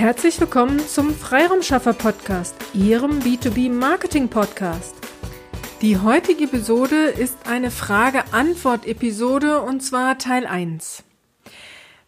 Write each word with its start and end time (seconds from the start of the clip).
Herzlich 0.00 0.40
willkommen 0.40 0.80
zum 0.80 1.14
Freiraumschaffer 1.14 1.92
Podcast, 1.92 2.54
Ihrem 2.72 3.18
B2B 3.18 3.70
Marketing 3.70 4.28
Podcast. 4.28 4.94
Die 5.82 5.98
heutige 5.98 6.44
Episode 6.44 6.96
ist 6.96 7.36
eine 7.46 7.70
Frage-Antwort-Episode 7.70 9.60
und 9.60 9.82
zwar 9.82 10.16
Teil 10.16 10.46
1. 10.46 11.02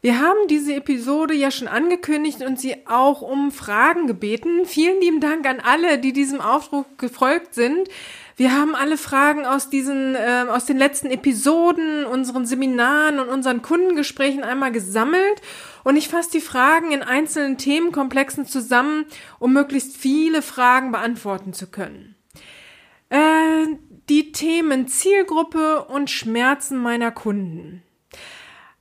Wir 0.01 0.21
haben 0.21 0.49
diese 0.49 0.75
Episode 0.75 1.35
ja 1.35 1.51
schon 1.51 1.69
angekündigt 1.69 2.41
und 2.41 2.59
Sie 2.59 2.87
auch 2.87 3.21
um 3.21 3.53
Fragen 3.53 4.07
gebeten. 4.07 4.65
Vielen 4.65 4.99
lieben 5.03 5.21
Dank 5.21 5.47
an 5.47 5.61
alle, 5.61 5.99
die 5.99 6.15
diesem 6.15 6.41
Aufruf 6.41 6.87
gefolgt 6.97 7.55
sind. 7.55 7.91
Wir 8.37 8.57
haben 8.57 8.75
alle 8.75 8.97
Fragen 8.97 9.45
aus 9.45 9.69
diesen, 9.69 10.15
äh, 10.15 10.47
aus 10.49 10.65
den 10.65 10.79
letzten 10.79 11.11
Episoden, 11.11 12.07
unseren 12.07 12.47
Seminaren 12.47 13.21
und 13.21 13.29
unseren 13.29 13.61
Kundengesprächen 13.61 14.45
einmal 14.45 14.73
gesammelt 14.73 15.43
und 15.85 15.97
ich 15.97 16.09
fasse 16.09 16.31
die 16.33 16.41
Fragen 16.41 16.93
in 16.93 17.03
einzelnen 17.03 17.59
Themenkomplexen 17.59 18.47
zusammen, 18.47 19.07
um 19.39 19.53
möglichst 19.53 19.97
viele 19.97 20.43
Fragen 20.43 20.93
beantworten 20.93 21.53
zu 21.53 21.71
können. 21.71 22.17
Äh, 23.09 23.67
die 24.09 24.33
Themen 24.33 24.89
Zielgruppe 24.89 25.85
und 25.85 26.11
Schmerzen 26.11 26.79
meiner 26.79 27.11
Kunden. 27.11 27.83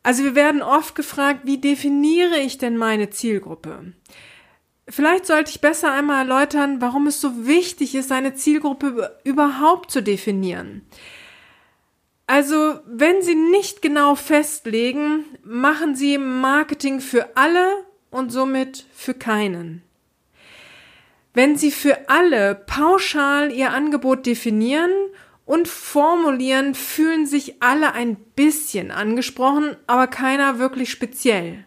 Also 0.03 0.23
wir 0.23 0.35
werden 0.35 0.63
oft 0.63 0.95
gefragt, 0.95 1.41
wie 1.43 1.59
definiere 1.59 2.37
ich 2.37 2.57
denn 2.57 2.75
meine 2.75 3.11
Zielgruppe? 3.11 3.93
Vielleicht 4.87 5.25
sollte 5.25 5.51
ich 5.51 5.61
besser 5.61 5.93
einmal 5.93 6.27
erläutern, 6.27 6.81
warum 6.81 7.07
es 7.07 7.21
so 7.21 7.45
wichtig 7.45 7.95
ist, 7.95 8.09
seine 8.09 8.33
Zielgruppe 8.33 9.19
überhaupt 9.23 9.91
zu 9.91 10.01
definieren. 10.01 10.81
Also, 12.31 12.79
wenn 12.85 13.21
Sie 13.21 13.35
nicht 13.35 13.81
genau 13.81 14.15
festlegen, 14.15 15.25
machen 15.43 15.95
Sie 15.97 16.17
Marketing 16.17 17.01
für 17.01 17.35
alle 17.35 17.83
und 18.09 18.31
somit 18.31 18.85
für 18.93 19.13
keinen. 19.13 19.81
Wenn 21.33 21.57
Sie 21.57 21.71
für 21.71 22.07
alle 22.07 22.55
pauschal 22.55 23.51
Ihr 23.51 23.71
Angebot 23.71 24.25
definieren 24.25 24.91
und 25.45 25.67
formulieren, 25.67 26.73
fühlen 26.73 27.25
sich 27.25 27.61
alle 27.61 27.91
ein 27.91 28.15
bisschen 28.15 28.91
angesprochen, 28.91 29.75
aber 29.85 30.07
keiner 30.07 30.57
wirklich 30.57 30.89
speziell. 30.89 31.65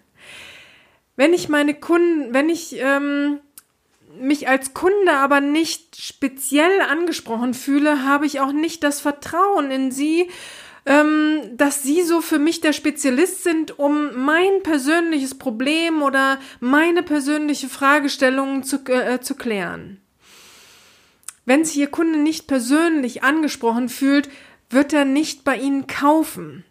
Wenn 1.15 1.35
ich 1.35 1.51
meine 1.51 1.75
Kunden, 1.75 2.33
wenn 2.33 2.49
ich 2.49 2.77
ähm, 2.79 3.39
mich 4.19 4.49
als 4.49 4.75
Kunde 4.75 5.13
aber 5.13 5.41
nicht 5.41 5.97
speziell 6.01 6.81
angesprochen 6.81 7.55
fühle, 7.55 8.05
habe 8.05 8.27
ich 8.27 8.41
auch 8.41 8.53
nicht 8.53 8.83
das 8.83 9.01
Vertrauen 9.01 9.71
in 9.71 9.91
sie, 9.91 10.31
ähm, 10.87 11.57
dass 11.57 11.83
sie 11.83 12.03
so 12.03 12.21
für 12.21 12.39
mich 12.39 12.61
der 12.61 12.73
Spezialist 12.73 13.43
sind, 13.43 13.79
um 13.79 14.25
mein 14.25 14.63
persönliches 14.63 15.39
Problem 15.39 16.03
oder 16.03 16.39
meine 16.61 17.03
persönliche 17.03 17.69
Fragestellung 17.69 18.63
zu, 18.65 18.85
äh, 18.87 19.21
zu 19.21 19.35
klären. 19.35 20.01
Wenn 21.47 21.65
sich 21.65 21.77
Ihr 21.77 21.89
Kunde 21.89 22.19
nicht 22.19 22.47
persönlich 22.47 23.23
angesprochen 23.23 23.89
fühlt, 23.89 24.29
wird 24.71 24.93
er 24.93 25.05
nicht 25.05 25.45
bei 25.45 25.57
Ihnen 25.57 25.87
kaufen. 25.87 26.65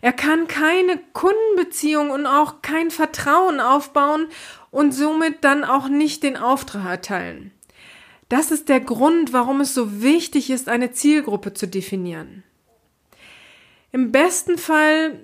Er 0.00 0.12
kann 0.12 0.48
keine 0.48 1.00
Kundenbeziehung 1.12 2.10
und 2.10 2.26
auch 2.26 2.62
kein 2.62 2.90
Vertrauen 2.90 3.60
aufbauen 3.60 4.26
und 4.70 4.92
somit 4.92 5.44
dann 5.44 5.64
auch 5.64 5.88
nicht 5.88 6.22
den 6.22 6.36
Auftrag 6.36 6.86
erteilen. 6.86 7.52
Das 8.28 8.50
ist 8.50 8.68
der 8.68 8.80
Grund, 8.80 9.32
warum 9.32 9.60
es 9.60 9.74
so 9.74 10.02
wichtig 10.02 10.50
ist, 10.50 10.68
eine 10.68 10.92
Zielgruppe 10.92 11.52
zu 11.54 11.66
definieren. 11.66 12.44
Im 13.92 14.10
besten 14.10 14.58
Fall 14.58 15.20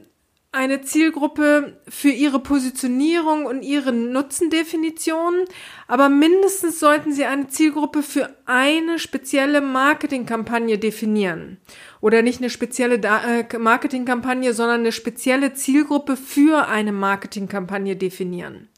eine 0.51 0.81
Zielgruppe 0.81 1.79
für 1.89 2.09
ihre 2.09 2.41
Positionierung 2.41 3.45
und 3.45 3.63
ihre 3.63 3.93
Nutzendefinition, 3.93 5.45
aber 5.87 6.09
mindestens 6.09 6.81
sollten 6.81 7.13
Sie 7.13 7.27
eine 7.27 7.49
Zielgruppe 7.49 8.03
für 8.03 8.35
eine 8.47 8.99
spezielle 8.99 9.61
Marketingkampagne 9.61 10.79
definieren. 10.79 11.59
Oder 12.01 12.23
nicht 12.23 12.41
eine 12.41 12.51
spezielle 12.51 12.97
äh, 12.97 13.59
Marketingkampagne, 13.59 14.55
sondern 14.55 14.81
eine 14.81 14.93
spezielle 14.93 15.53
Zielgruppe 15.53 16.17
für 16.17 16.67
eine 16.69 16.93
Marketingkampagne 16.93 17.97
definieren. 17.97 18.69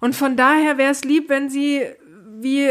Und 0.00 0.16
von 0.16 0.36
daher 0.36 0.76
wäre 0.76 0.90
es 0.90 1.04
lieb, 1.04 1.28
wenn 1.28 1.48
Sie 1.50 1.82
wie 2.38 2.70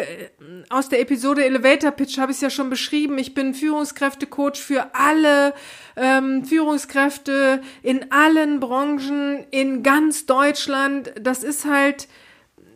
aus 0.69 0.89
der 0.89 1.01
Episode 1.01 1.45
Elevator 1.45 1.91
Pitch 1.91 2.17
habe 2.17 2.31
ich 2.31 2.37
es 2.37 2.41
ja 2.41 2.49
schon 2.49 2.69
beschrieben. 2.69 3.17
Ich 3.17 3.33
bin 3.33 3.53
Führungskräftecoach 3.53 4.57
für 4.57 4.93
alle 4.93 5.53
ähm, 5.95 6.45
Führungskräfte 6.45 7.61
in 7.81 8.11
allen 8.11 8.59
Branchen 8.59 9.45
in 9.51 9.83
ganz 9.83 10.25
Deutschland. 10.25 11.13
Das 11.19 11.43
ist 11.43 11.65
halt 11.65 12.07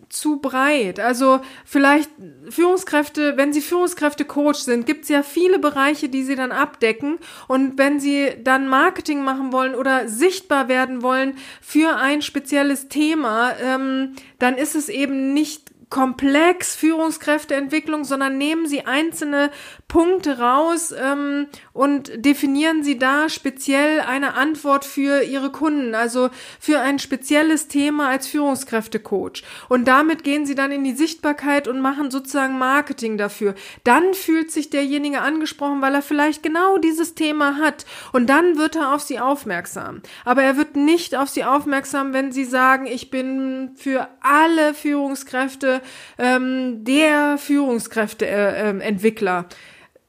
zu 0.09 0.38
breit. 0.38 1.00
Also 1.00 1.39
vielleicht 1.66 2.09
Führungskräfte, 2.50 3.38
wenn 3.38 3.53
Sie 3.53 3.61
Führungskräfte-Coach 3.61 4.59
sind, 4.59 4.85
gibt 4.85 5.03
es 5.03 5.09
ja 5.09 5.23
viele 5.23 5.59
Bereiche, 5.59 6.09
die 6.09 6.23
Sie 6.23 6.35
dann 6.35 6.51
abdecken. 6.51 7.19
Und 7.47 7.77
wenn 7.77 8.00
Sie 8.00 8.31
dann 8.44 8.67
Marketing 8.67 9.23
machen 9.23 9.53
wollen 9.53 9.75
oder 9.75 10.07
sichtbar 10.09 10.67
werden 10.67 11.03
wollen 11.03 11.38
für 11.61 11.95
ein 11.95 12.21
spezielles 12.21 12.89
Thema, 12.89 13.53
ähm, 13.61 14.16
dann 14.39 14.56
ist 14.56 14.75
es 14.75 14.89
eben 14.89 15.33
nicht 15.33 15.71
komplex 15.89 16.75
Führungskräfteentwicklung, 16.75 18.03
sondern 18.03 18.38
nehmen 18.38 18.67
Sie 18.67 18.85
einzelne 18.85 19.50
Punkte 19.88 20.38
raus 20.38 20.94
ähm, 20.95 21.47
und 21.73 22.11
definieren 22.23 22.83
Sie 22.83 23.00
da 23.00 23.27
speziell 23.27 24.01
eine 24.01 24.35
Antwort 24.35 24.85
für 24.85 25.23
Ihre 25.23 25.51
Kunden, 25.51 25.95
also 25.95 26.29
für 26.59 26.79
ein 26.79 27.00
spezielles 27.00 27.67
Thema 27.69 28.09
als 28.09 28.27
Führungskräftecoach. 28.27 29.44
Und 29.67 29.88
damit 29.88 30.23
gehen 30.23 30.45
Sie 30.45 30.53
dann 30.53 30.72
in 30.72 30.83
die 30.83 30.94
Sichtbarkeit 30.94 31.67
und 31.67 31.81
machen 31.81 32.11
sozusagen 32.11 32.59
Marketing 32.59 33.17
dafür. 33.17 33.56
Dann 33.83 34.13
fühlt 34.13 34.51
sich 34.51 34.69
derjenige 34.69 35.21
angesprochen, 35.21 35.81
weil 35.81 35.95
er 35.95 36.03
vielleicht 36.03 36.44
genau 36.44 36.77
dieses 36.77 37.16
Thema 37.16 37.57
hat. 37.57 37.88
Und 38.13 38.27
dann 38.27 38.57
wird 38.57 38.75
er 38.75 38.94
auf 38.94 39.01
Sie 39.01 39.19
aufmerksam. 39.19 40.03
Aber 40.23 40.44
er 40.44 40.56
wird 40.56 40.75
nicht 40.75 41.16
auf 41.16 41.29
Sie 41.29 41.44
aufmerksam, 41.44 42.13
wenn 42.13 42.31
Sie 42.31 42.45
sagen, 42.45 42.85
ich 42.85 43.09
bin 43.09 43.71
für 43.75 44.07
alle 44.21 44.75
Führungskräfte 44.75 45.78
ähm, 46.17 46.84
der 46.84 47.38
Führungskräfteentwickler, 47.38 49.45
äh, 49.50 49.53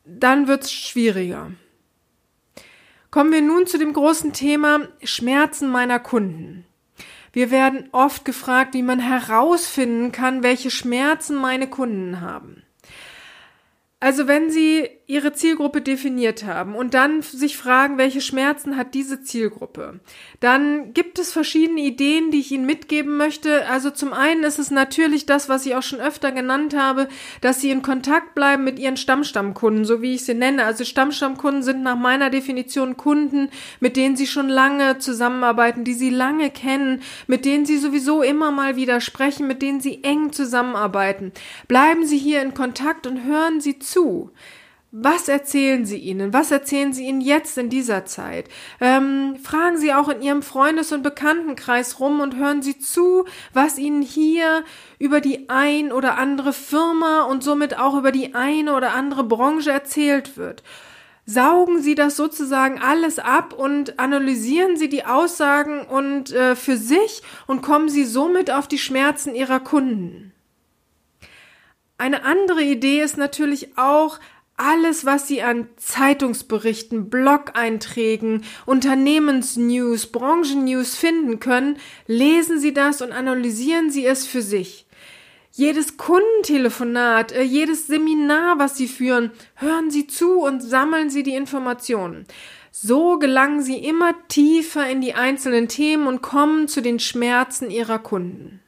dann 0.05 0.49
wird 0.49 0.65
es 0.65 0.73
schwieriger. 0.73 1.53
Kommen 3.11 3.33
wir 3.33 3.43
nun 3.43 3.67
zu 3.67 3.79
dem 3.79 3.93
großen 3.93 4.33
Thema 4.33 4.89
Schmerzen 5.03 5.69
meiner 5.69 5.99
Kunden. 5.99 6.65
Wir 7.33 7.51
werden 7.51 7.89
oft 7.93 8.25
gefragt, 8.25 8.75
wie 8.75 8.83
man 8.83 9.01
herausfinden 9.01 10.13
kann, 10.13 10.43
welche 10.43 10.71
Schmerzen 10.71 11.37
meine 11.37 11.69
Kunden 11.69 12.21
haben. 12.21 12.63
Also 14.01 14.27
wenn 14.27 14.51
Sie 14.51 14.89
Ihre 15.11 15.33
Zielgruppe 15.33 15.81
definiert 15.81 16.45
haben 16.45 16.77
und 16.77 16.95
dann 16.95 17.21
sich 17.21 17.57
fragen, 17.57 17.99
welche 17.99 18.21
Schmerzen 18.21 18.77
hat 18.77 18.95
diese 18.95 19.23
Zielgruppe, 19.23 19.99
dann 20.39 20.95
gibt 20.95 21.19
es 21.19 21.33
verschiedene 21.33 21.81
Ideen, 21.81 22.31
die 22.31 22.39
ich 22.39 22.53
Ihnen 22.53 22.65
mitgeben 22.65 23.17
möchte. 23.17 23.67
Also 23.69 23.91
zum 23.91 24.13
einen 24.13 24.45
ist 24.45 24.61
es 24.61 24.71
natürlich 24.71 25.27
das, 25.27 25.49
was 25.49 25.67
ich 25.67 25.75
auch 25.75 25.83
schon 25.83 26.01
öfter 26.01 26.31
genannt 26.31 26.77
habe, 26.77 27.09
dass 27.41 27.61
Sie 27.61 27.71
in 27.71 27.83
Kontakt 27.83 28.37
bleiben 28.37 28.63
mit 28.63 28.79
Ihren 28.79 28.97
Stammstammkunden, 28.97 29.85
so 29.85 30.01
wie 30.01 30.15
ich 30.15 30.25
sie 30.25 30.35
nenne. 30.35 30.65
Also 30.65 30.85
Stammstammkunden 30.85 31.65
sind 31.65 31.83
nach 31.83 31.97
meiner 31.97 32.31
Definition 32.31 32.97
Kunden, 32.97 33.49
mit 33.81 33.97
denen 33.97 34.15
Sie 34.15 34.29
schon 34.29 34.49
lange 34.49 34.99
zusammenarbeiten, 34.99 35.83
die 35.83 35.95
Sie 35.95 36.11
lange 36.11 36.51
kennen, 36.51 37.03
mit 37.27 37.45
denen 37.45 37.67
Sie 37.67 37.79
sowieso 37.79 38.23
immer 38.23 38.53
mal 38.53 38.77
wieder 38.77 39.01
sprechen, 39.01 39.49
mit 39.49 39.61
denen 39.61 39.81
Sie 39.81 40.05
eng 40.05 40.31
zusammenarbeiten. 40.33 41.33
Bleiben 41.67 42.07
Sie 42.07 42.19
hier 42.19 42.43
in 42.43 42.55
Kontakt 42.55 43.09
und 43.09 43.25
hören 43.25 43.61
Sie 43.61 43.81
zu. 43.81 44.31
Was 44.93 45.29
erzählen 45.29 45.85
Sie 45.85 45.99
ihnen? 45.99 46.33
Was 46.33 46.51
erzählen 46.51 46.93
Sie 46.93 47.05
ihnen 47.05 47.21
jetzt 47.21 47.57
in 47.57 47.71
dieser 47.71 48.07
Zeit? 48.07 48.49
Ähm, 48.81 49.37
fragen 49.41 49.79
Sie 49.79 49.93
auch 49.93 50.09
in 50.09 50.21
Ihrem 50.21 50.43
Freundes- 50.43 50.91
und 50.91 51.05
Bekanntenkreis 51.05 52.01
rum 52.01 52.19
und 52.19 52.37
hören 52.37 52.61
Sie 52.61 52.77
zu, 52.77 53.25
was 53.53 53.79
Ihnen 53.79 54.03
hier 54.03 54.65
über 54.99 55.21
die 55.21 55.49
ein 55.49 55.93
oder 55.93 56.19
andere 56.19 56.53
Firma 56.53 57.23
und 57.23 57.45
somit 57.45 57.79
auch 57.79 57.97
über 57.97 58.11
die 58.11 58.35
eine 58.35 58.75
oder 58.75 58.93
andere 58.93 59.23
Branche 59.23 59.71
erzählt 59.71 60.37
wird. 60.37 60.65
Saugen 61.25 61.81
Sie 61.81 61.95
das 61.95 62.17
sozusagen 62.17 62.81
alles 62.81 63.21
ab 63.21 63.53
und 63.53 64.01
analysieren 64.01 64.77
Sie 64.77 64.89
die 64.89 65.05
Aussagen 65.05 65.83
und 65.83 66.33
äh, 66.33 66.57
für 66.57 66.77
sich 66.77 67.23
und 67.47 67.63
kommen 67.63 67.89
Sie 67.89 68.05
somit 68.05 68.51
auf 68.51 68.67
die 68.67 68.79
Schmerzen 68.79 69.37
Ihrer 69.37 69.61
Kunden. 69.61 70.33
Eine 71.97 72.25
andere 72.25 72.63
Idee 72.63 73.03
ist 73.03 73.19
natürlich 73.19 73.79
auch, 73.79 74.19
alles, 74.61 75.07
was 75.07 75.27
Sie 75.27 75.43
an 75.43 75.69
Zeitungsberichten, 75.77 77.09
Blog-Einträgen, 77.09 78.45
Unternehmensnews, 78.67 80.09
Branchennews 80.09 80.95
finden 80.95 81.41
können, 81.41 81.79
lesen 82.07 82.61
Sie 82.61 82.75
das 82.75 83.01
und 83.01 83.13
analysieren 83.13 83.91
Sie 83.91 84.05
es 84.05 84.27
für 84.27 84.43
sich. 84.43 84.87
Jedes 85.53 85.97
Kundentelefonat, 85.97 87.33
äh, 87.33 87.43
jedes 87.43 87.87
Seminar, 87.87 88.59
was 88.59 88.77
Sie 88.77 88.87
führen, 88.87 89.33
hören 89.57 89.91
Sie 89.91 90.07
zu 90.07 90.41
und 90.41 90.61
sammeln 90.61 91.11
Sie 91.11 91.23
die 91.23 91.35
Informationen. 91.35 92.27
So 92.71 93.19
gelangen 93.19 93.63
Sie 93.63 93.79
immer 93.79 94.15
tiefer 94.29 94.89
in 94.89 95.01
die 95.01 95.15
einzelnen 95.15 95.69
Themen 95.69 96.07
und 96.07 96.23
kommen 96.23 96.69
zu 96.69 96.83
den 96.83 97.01
Schmerzen 97.01 97.71
Ihrer 97.71 97.99
Kunden. 97.99 98.61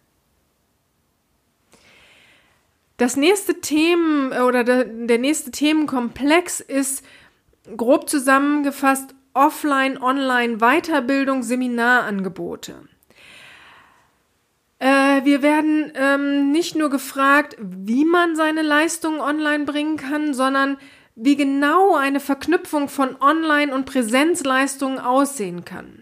Das 2.97 3.17
nächste 3.17 3.61
Themen 3.61 4.33
oder 4.33 4.65
der, 4.65 4.85
der 4.85 5.19
nächste 5.19 5.51
Themenkomplex 5.51 6.61
ist 6.61 7.05
grob 7.77 8.09
zusammengefasst 8.09 9.15
Offline, 9.35 10.01
Online, 10.03 10.59
Weiterbildung, 10.59 11.43
Seminarangebote. 11.43 12.75
Äh, 14.79 15.25
wir 15.25 15.43
werden 15.43 15.93
ähm, 15.95 16.51
nicht 16.51 16.77
nur 16.77 16.91
gefragt, 16.91 17.57
wie 17.59 18.05
man 18.05 18.37
seine 18.37 18.63
Leistungen 18.63 19.21
online 19.21 19.65
bringen 19.65 19.97
kann, 19.97 20.35
sondern 20.35 20.77
wie 21.15 21.37
genau 21.37 21.95
eine 21.95 22.21
Verknüpfung 22.21 22.89
von 22.89 23.17
Online- 23.21 23.75
und 23.75 23.87
Präsenzleistungen 23.87 24.99
aussehen 24.99 25.65
kann. 25.65 26.02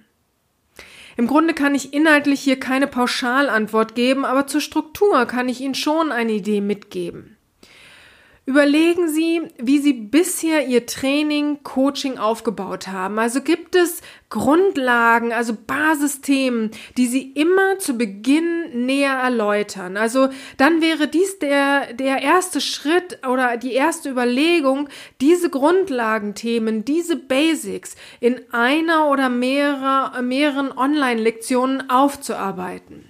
Im 1.21 1.27
Grunde 1.27 1.53
kann 1.53 1.75
ich 1.75 1.93
inhaltlich 1.93 2.41
hier 2.41 2.59
keine 2.59 2.87
Pauschalantwort 2.87 3.95
geben, 3.95 4.25
aber 4.25 4.47
zur 4.47 4.63
Struktur 4.63 5.27
kann 5.27 5.51
ich 5.51 5.61
Ihnen 5.61 5.75
schon 5.75 6.13
eine 6.13 6.33
Idee 6.33 6.63
mitgeben. 6.63 7.37
Überlegen 8.51 9.09
Sie, 9.09 9.43
wie 9.59 9.79
Sie 9.79 9.93
bisher 9.93 10.67
Ihr 10.67 10.85
Training, 10.85 11.63
Coaching 11.63 12.19
aufgebaut 12.19 12.89
haben. 12.89 13.21
Also 13.21 13.43
gibt 13.43 13.77
es 13.77 14.01
Grundlagen, 14.29 15.33
also 15.33 15.55
Basisthemen, 15.55 16.73
die 16.97 17.07
Sie 17.07 17.31
immer 17.31 17.79
zu 17.79 17.97
Beginn 17.97 18.87
näher 18.87 19.13
erläutern. 19.13 19.97
Also 19.97 20.31
dann 20.57 20.81
wäre 20.81 21.07
dies 21.07 21.39
der, 21.39 21.93
der 21.93 22.23
erste 22.23 22.61
Schritt 22.61 23.25
oder 23.25 23.57
die 23.57 23.75
erste 23.75 24.11
Überlegung, 24.11 24.89
diese 25.21 25.49
Grundlagenthemen, 25.49 26.85
diese 26.85 27.15
Basics 27.15 27.95
in 28.19 28.41
einer 28.51 29.09
oder 29.11 29.29
mehrerer, 29.29 30.21
mehreren 30.23 30.77
Online-Lektionen 30.77 31.89
aufzuarbeiten. 31.89 33.10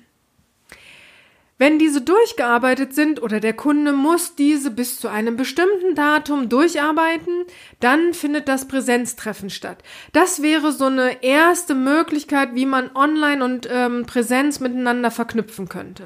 Wenn 1.60 1.78
diese 1.78 2.00
durchgearbeitet 2.00 2.94
sind 2.94 3.20
oder 3.20 3.38
der 3.38 3.52
Kunde 3.52 3.92
muss 3.92 4.34
diese 4.34 4.70
bis 4.70 4.98
zu 4.98 5.08
einem 5.08 5.36
bestimmten 5.36 5.94
Datum 5.94 6.48
durcharbeiten, 6.48 7.44
dann 7.80 8.14
findet 8.14 8.48
das 8.48 8.66
Präsenztreffen 8.66 9.50
statt. 9.50 9.82
Das 10.14 10.40
wäre 10.40 10.72
so 10.72 10.86
eine 10.86 11.22
erste 11.22 11.74
Möglichkeit, 11.74 12.54
wie 12.54 12.64
man 12.64 12.96
Online 12.96 13.44
und 13.44 13.68
ähm, 13.70 14.06
Präsenz 14.06 14.60
miteinander 14.60 15.10
verknüpfen 15.10 15.68
könnte. 15.68 16.04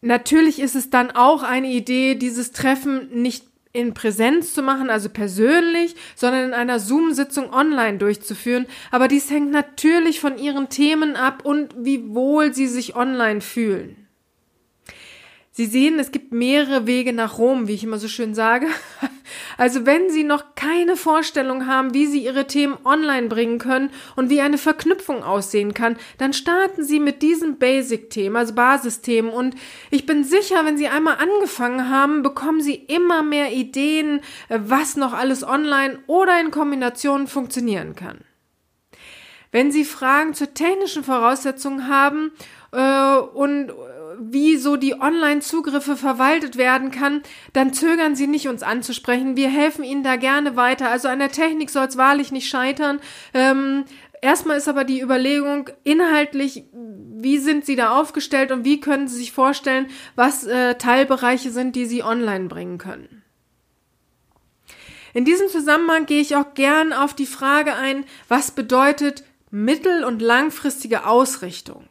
Natürlich 0.00 0.58
ist 0.58 0.74
es 0.74 0.90
dann 0.90 1.12
auch 1.12 1.44
eine 1.44 1.70
Idee, 1.70 2.16
dieses 2.16 2.50
Treffen 2.50 3.22
nicht 3.22 3.46
in 3.74 3.92
Präsenz 3.92 4.54
zu 4.54 4.62
machen, 4.62 4.88
also 4.88 5.10
persönlich, 5.10 5.96
sondern 6.14 6.44
in 6.44 6.54
einer 6.54 6.78
Zoom-Sitzung 6.78 7.52
online 7.52 7.98
durchzuführen. 7.98 8.66
Aber 8.92 9.08
dies 9.08 9.30
hängt 9.30 9.50
natürlich 9.50 10.20
von 10.20 10.38
ihren 10.38 10.70
Themen 10.70 11.16
ab 11.16 11.44
und 11.44 11.74
wie 11.76 12.14
wohl 12.14 12.54
sie 12.54 12.68
sich 12.68 12.96
online 12.96 13.40
fühlen. 13.40 14.06
Sie 15.50 15.66
sehen, 15.66 15.98
es 15.98 16.12
gibt 16.12 16.32
mehrere 16.32 16.86
Wege 16.86 17.12
nach 17.12 17.38
Rom, 17.38 17.68
wie 17.68 17.74
ich 17.74 17.84
immer 17.84 17.98
so 17.98 18.08
schön 18.08 18.34
sage. 18.34 18.66
Also 19.56 19.86
wenn 19.86 20.10
Sie 20.10 20.24
noch 20.24 20.54
keine 20.54 20.96
Vorstellung 20.96 21.66
haben, 21.66 21.94
wie 21.94 22.06
Sie 22.06 22.24
Ihre 22.24 22.46
Themen 22.46 22.76
online 22.84 23.28
bringen 23.28 23.58
können 23.58 23.90
und 24.16 24.30
wie 24.30 24.40
eine 24.40 24.58
Verknüpfung 24.58 25.22
aussehen 25.22 25.74
kann, 25.74 25.96
dann 26.18 26.32
starten 26.32 26.84
Sie 26.84 27.00
mit 27.00 27.22
diesen 27.22 27.58
Basic-Themen, 27.58 28.36
also 28.36 28.54
Basisthemen. 28.54 29.30
Und 29.32 29.54
ich 29.90 30.06
bin 30.06 30.24
sicher, 30.24 30.64
wenn 30.64 30.76
Sie 30.76 30.88
einmal 30.88 31.16
angefangen 31.18 31.88
haben, 31.90 32.22
bekommen 32.22 32.60
Sie 32.60 32.74
immer 32.74 33.22
mehr 33.22 33.52
Ideen, 33.52 34.20
was 34.48 34.96
noch 34.96 35.12
alles 35.12 35.46
online 35.46 35.98
oder 36.06 36.40
in 36.40 36.50
Kombination 36.50 37.26
funktionieren 37.26 37.94
kann. 37.94 38.20
Wenn 39.52 39.70
Sie 39.70 39.84
Fragen 39.84 40.34
zu 40.34 40.52
technischen 40.52 41.04
Voraussetzungen 41.04 41.88
haben 41.88 42.32
äh, 42.72 43.16
und 43.18 43.72
wie 44.20 44.56
so 44.56 44.76
die 44.76 44.94
Online-Zugriffe 44.94 45.96
verwaltet 45.96 46.56
werden 46.56 46.90
kann, 46.90 47.22
dann 47.52 47.72
zögern 47.72 48.16
Sie 48.16 48.26
nicht, 48.26 48.48
uns 48.48 48.62
anzusprechen. 48.62 49.36
Wir 49.36 49.48
helfen 49.48 49.84
Ihnen 49.84 50.02
da 50.02 50.16
gerne 50.16 50.56
weiter. 50.56 50.90
Also 50.90 51.08
an 51.08 51.18
der 51.18 51.30
Technik 51.30 51.70
soll 51.70 51.86
es 51.86 51.96
wahrlich 51.96 52.32
nicht 52.32 52.48
scheitern. 52.48 53.00
Ähm, 53.32 53.84
erstmal 54.22 54.56
ist 54.56 54.68
aber 54.68 54.84
die 54.84 55.00
Überlegung 55.00 55.70
inhaltlich, 55.82 56.64
wie 56.72 57.38
sind 57.38 57.64
Sie 57.64 57.76
da 57.76 57.98
aufgestellt 57.98 58.52
und 58.52 58.64
wie 58.64 58.80
können 58.80 59.08
Sie 59.08 59.16
sich 59.16 59.32
vorstellen, 59.32 59.86
was 60.16 60.44
äh, 60.44 60.74
Teilbereiche 60.76 61.50
sind, 61.50 61.76
die 61.76 61.86
Sie 61.86 62.02
online 62.02 62.48
bringen 62.48 62.78
können. 62.78 63.22
In 65.14 65.24
diesem 65.24 65.48
Zusammenhang 65.48 66.06
gehe 66.06 66.20
ich 66.20 66.34
auch 66.34 66.54
gern 66.54 66.92
auf 66.92 67.14
die 67.14 67.26
Frage 67.26 67.74
ein, 67.74 68.04
was 68.28 68.50
bedeutet 68.50 69.22
mittel- 69.50 70.02
und 70.02 70.20
langfristige 70.20 71.06
Ausrichtung? 71.06 71.88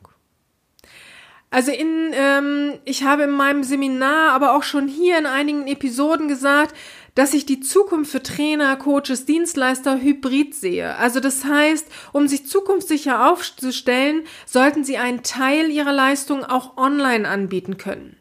Also 1.54 1.72
in, 1.72 2.14
ähm, 2.14 2.80
ich 2.84 3.04
habe 3.04 3.24
in 3.24 3.30
meinem 3.30 3.64
Seminar, 3.64 4.32
aber 4.32 4.56
auch 4.56 4.64
schon 4.64 4.88
hier 4.88 5.20
in 5.20 5.28
einigen 5.28 5.68
Episoden 5.68 6.28
gesagt, 6.28 6.76
dass 7.14 7.36
ich 7.36 7.46
die 7.46 7.60
Zukunft 7.60 8.12
für 8.12 8.24
Trainer, 8.24 8.76
Coaches, 8.76 9.26
Dienstleister 9.26 10.02
hybrid 10.02 10.56
sehe. 10.56 10.96
Also 10.96 11.20
das 11.20 11.46
heißt, 11.46 11.86
um 12.12 12.28
sich 12.28 12.48
zukunftssicher 12.48 13.32
aufzustellen, 13.32 14.24
sollten 14.48 14.84
sie 14.84 14.98
einen 14.98 15.22
Teil 15.22 15.70
ihrer 15.70 15.94
Leistung 15.94 16.44
auch 16.44 16.76
online 16.76 17.30
anbieten 17.30 17.78
können. 17.78 18.18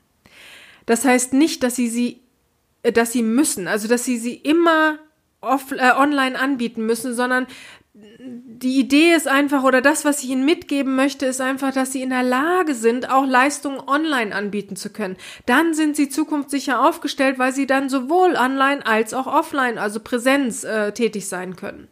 Das 0.85 1.07
heißt 1.07 1.33
nicht, 1.33 1.63
dass 1.63 1.75
sie 1.75 1.89
sie, 1.89 2.21
äh, 2.83 2.93
dass 2.93 3.13
sie 3.13 3.23
müssen, 3.23 3.67
also 3.67 3.89
dass 3.89 4.05
sie 4.05 4.19
sie 4.19 4.35
immer 4.35 4.99
off, 5.41 5.73
äh, 5.73 5.93
online 5.97 6.39
anbieten 6.39 6.85
müssen, 6.85 7.15
sondern 7.15 7.47
die 8.63 8.79
Idee 8.79 9.13
ist 9.13 9.27
einfach, 9.27 9.65
oder 9.65 9.81
das, 9.81 10.05
was 10.05 10.23
ich 10.23 10.31
Ihnen 10.31 10.45
mitgeben 10.45 10.95
möchte, 10.95 11.27
ist 11.27 11.41
einfach, 11.41 11.73
dass 11.73 11.93
Sie 11.93 12.03
in 12.03 12.11
der 12.11 12.23
Lage 12.23 12.75
sind, 12.75 13.11
auch 13.11 13.27
Leistungen 13.27 13.81
online 13.81 14.35
anbieten 14.35 14.77
zu 14.77 14.91
können. 14.91 15.17
Dann 15.47 15.75
sind 15.75 15.97
Sie 15.97 16.09
zukunftssicher 16.09 16.87
aufgestellt, 16.87 17.39
weil 17.39 17.53
Sie 17.53 17.67
dann 17.67 17.89
sowohl 17.89 18.37
online 18.37 18.87
als 18.87 19.15
auch 19.15 19.27
offline, 19.27 19.79
also 19.79 20.01
Präsenz, 20.01 20.63
äh, 20.65 20.93
tätig 20.93 21.29
sein 21.29 21.57
können. 21.57 21.89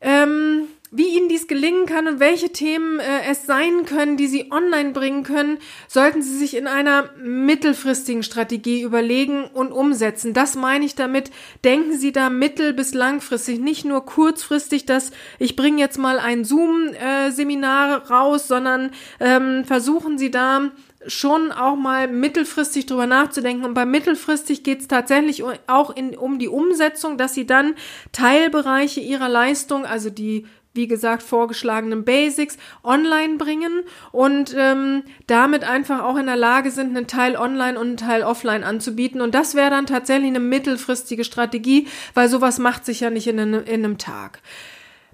Ähm, 0.00 0.68
wie 0.92 1.16
Ihnen 1.16 1.28
dies 1.28 1.46
gelingen 1.46 1.86
kann 1.86 2.08
und 2.08 2.20
welche 2.20 2.50
Themen 2.50 2.98
äh, 2.98 3.30
es 3.30 3.46
sein 3.46 3.84
können, 3.86 4.16
die 4.16 4.26
Sie 4.26 4.50
online 4.50 4.90
bringen 4.90 5.22
können, 5.22 5.58
sollten 5.86 6.20
Sie 6.20 6.36
sich 6.36 6.56
in 6.56 6.66
einer 6.66 7.10
mittelfristigen 7.22 8.24
Strategie 8.24 8.82
überlegen 8.82 9.44
und 9.44 9.70
umsetzen. 9.70 10.34
Das 10.34 10.56
meine 10.56 10.84
ich 10.84 10.96
damit. 10.96 11.30
Denken 11.62 11.96
Sie 11.96 12.10
da 12.10 12.28
mittel- 12.28 12.72
bis 12.72 12.92
langfristig, 12.92 13.60
nicht 13.60 13.84
nur 13.84 14.04
kurzfristig, 14.04 14.84
dass 14.84 15.12
ich 15.38 15.54
bringe 15.54 15.78
jetzt 15.78 15.98
mal 15.98 16.18
ein 16.18 16.44
Zoom-Seminar 16.44 17.90
äh, 17.90 18.06
raus, 18.12 18.48
sondern 18.48 18.90
ähm, 19.20 19.64
versuchen 19.64 20.18
Sie 20.18 20.32
da 20.32 20.70
schon 21.06 21.50
auch 21.50 21.76
mal 21.76 22.08
mittelfristig 22.08 22.86
drüber 22.86 23.06
nachzudenken. 23.06 23.64
Und 23.64 23.74
bei 23.74 23.86
mittelfristig 23.86 24.64
geht 24.64 24.80
es 24.80 24.88
tatsächlich 24.88 25.42
auch 25.66 25.94
in, 25.96 26.16
um 26.16 26.38
die 26.38 26.48
Umsetzung, 26.48 27.16
dass 27.16 27.34
Sie 27.34 27.46
dann 27.46 27.74
Teilbereiche 28.12 29.00
Ihrer 29.00 29.28
Leistung, 29.28 29.86
also 29.86 30.10
die 30.10 30.46
wie 30.72 30.86
gesagt, 30.86 31.22
vorgeschlagenen 31.22 32.04
Basics 32.04 32.56
online 32.84 33.36
bringen 33.36 33.82
und 34.12 34.54
ähm, 34.56 35.02
damit 35.26 35.64
einfach 35.64 36.04
auch 36.04 36.16
in 36.16 36.26
der 36.26 36.36
Lage 36.36 36.70
sind, 36.70 36.96
einen 36.96 37.08
Teil 37.08 37.36
online 37.36 37.78
und 37.78 37.86
einen 37.88 37.96
Teil 37.96 38.22
offline 38.22 38.62
anzubieten. 38.62 39.20
Und 39.20 39.34
das 39.34 39.54
wäre 39.54 39.70
dann 39.70 39.86
tatsächlich 39.86 40.28
eine 40.28 40.40
mittelfristige 40.40 41.24
Strategie, 41.24 41.88
weil 42.14 42.28
sowas 42.28 42.58
macht 42.58 42.84
sich 42.84 43.00
ja 43.00 43.10
nicht 43.10 43.26
in, 43.26 43.38
in 43.38 43.54
einem 43.68 43.98
Tag. 43.98 44.40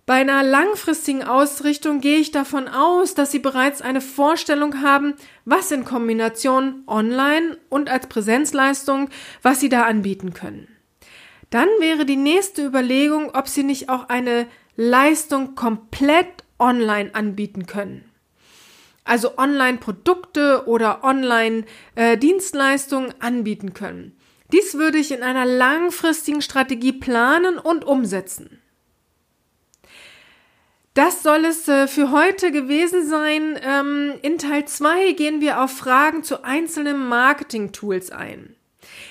Bei 0.07 0.15
einer 0.15 0.45
langfristigen 0.45 1.25
Ausrichtung 1.25 2.01
gehe 2.01 2.19
ich 2.19 2.31
davon 2.31 2.69
aus, 2.69 3.15
dass 3.15 3.33
Sie 3.33 3.41
bereits 3.41 3.83
eine 3.83 4.01
Vorstellung 4.01 4.81
haben, 4.83 5.15
was 5.45 5.73
in 5.73 5.85
Kombination 5.85 6.85
online 6.87 7.59
und 7.71 7.91
als 7.91 8.07
Präsenzleistung, 8.07 9.11
was 9.43 9.59
Sie 9.59 9.69
da 9.69 9.83
anbieten 9.83 10.33
können. 10.33 10.69
Dann 11.51 11.69
wäre 11.81 12.05
die 12.05 12.17
nächste 12.17 12.65
Überlegung, 12.65 13.31
ob 13.35 13.49
Sie 13.49 13.65
nicht 13.65 13.89
auch 13.89 14.09
eine 14.09 14.47
Leistung 14.77 15.55
komplett 15.55 16.45
online 16.59 17.15
anbieten 17.15 17.67
können. 17.67 18.11
Also 19.05 19.37
Online-Produkte 19.39 20.67
oder 20.67 21.05
Online-Dienstleistungen 21.05 23.11
äh, 23.11 23.15
anbieten 23.21 23.75
können. 23.75 24.19
Dies 24.53 24.75
würde 24.75 24.99
ich 24.99 25.13
in 25.13 25.23
einer 25.23 25.45
langfristigen 25.45 26.43
Strategie 26.43 26.93
planen 26.93 27.59
und 27.59 27.85
umsetzen. 27.85 28.61
Das 30.95 31.23
soll 31.23 31.45
es 31.45 31.69
äh, 31.69 31.87
für 31.89 32.11
heute 32.11 32.53
gewesen 32.53 33.07
sein. 33.07 33.61
Ähm, 33.63 34.15
in 34.23 34.39
Teil 34.39 34.67
2 34.67 35.13
gehen 35.13 35.43
wir 35.43 35.63
auf 35.63 35.73
Fragen 35.73 36.25
zu 36.25 36.43
einzelnen 36.43 37.07
Marketing-Tools 37.07 38.11
ein. 38.11 38.57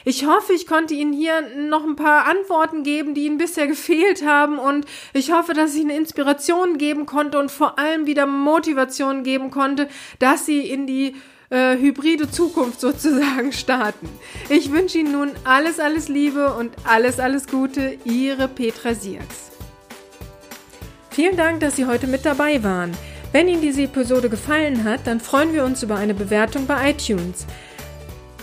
Ich 0.04 0.26
hoffe, 0.26 0.54
ich 0.54 0.68
konnte 0.68 0.94
Ihnen 0.94 1.14
hier 1.14 1.42
noch 1.58 1.84
ein 1.84 1.96
paar 1.96 2.26
Antworten 2.28 2.84
geben, 2.84 3.14
die 3.14 3.26
Ihnen 3.26 3.38
bisher 3.38 3.68
gefehlt 3.68 4.26
haben 4.26 4.60
und 4.60 4.86
ich 5.14 5.32
hoffe, 5.32 5.54
dass 5.54 5.76
ich 5.76 5.82
eine 5.82 5.98
Inspiration 5.98 6.78
geben 6.78 7.06
konnte 7.06 7.40
und 7.40 7.52
vor 7.52 7.80
allem 7.80 8.06
wieder 8.06 8.26
Motivation 8.26 9.24
geben 9.24 9.52
konnte, 9.52 9.88
dass 10.20 10.46
Sie 10.46 10.60
in 10.60 10.86
die 10.88 11.16
äh, 11.50 11.78
hybride 11.78 12.30
Zukunft 12.30 12.80
sozusagen 12.80 13.52
starten. 13.54 14.10
Ich 14.50 14.72
wünsche 14.72 15.00
Ihnen 15.00 15.12
nun 15.12 15.32
alles, 15.44 15.80
alles 15.80 16.08
Liebe 16.08 16.54
und 16.54 16.74
alles, 16.84 17.20
alles 17.20 17.48
Gute. 17.48 17.98
Ihre 18.04 18.48
Petra 18.48 18.94
Sierks. 18.94 19.52
Vielen 21.10 21.38
Dank, 21.38 21.62
dass 21.62 21.76
Sie 21.76 21.86
heute 21.86 22.08
mit 22.08 22.26
dabei 22.26 22.64
waren. 22.64 22.92
Wenn 23.32 23.48
Ihnen 23.48 23.62
diese 23.62 23.84
Episode 23.84 24.30
gefallen 24.30 24.84
hat, 24.84 25.08
dann 25.08 25.20
freuen 25.20 25.54
wir 25.54 25.66
uns 25.66 25.84
über 25.84 25.96
eine 25.96 26.14
Bewertung 26.14 26.68
bei 26.68 26.92
iTunes. 26.92 27.46